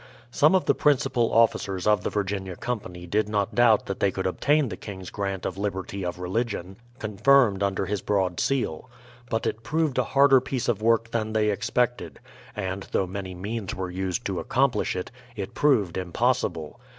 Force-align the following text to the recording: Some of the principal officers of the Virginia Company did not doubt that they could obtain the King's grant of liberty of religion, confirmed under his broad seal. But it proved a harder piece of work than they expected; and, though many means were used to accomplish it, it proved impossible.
Some 0.31 0.55
of 0.55 0.65
the 0.65 0.73
principal 0.73 1.31
officers 1.31 1.85
of 1.85 2.01
the 2.01 2.09
Virginia 2.09 2.55
Company 2.55 3.05
did 3.05 3.29
not 3.29 3.53
doubt 3.53 3.85
that 3.85 3.99
they 3.99 4.09
could 4.09 4.25
obtain 4.25 4.69
the 4.69 4.75
King's 4.75 5.11
grant 5.11 5.45
of 5.45 5.59
liberty 5.59 6.03
of 6.03 6.17
religion, 6.17 6.77
confirmed 6.97 7.61
under 7.61 7.85
his 7.85 8.01
broad 8.01 8.39
seal. 8.39 8.89
But 9.29 9.45
it 9.45 9.61
proved 9.61 9.99
a 9.99 10.03
harder 10.03 10.41
piece 10.41 10.67
of 10.67 10.81
work 10.81 11.11
than 11.11 11.33
they 11.33 11.51
expected; 11.51 12.19
and, 12.55 12.87
though 12.91 13.05
many 13.05 13.35
means 13.35 13.75
were 13.75 13.91
used 13.91 14.25
to 14.25 14.39
accomplish 14.39 14.95
it, 14.95 15.11
it 15.35 15.53
proved 15.53 15.97
impossible. 15.97 16.79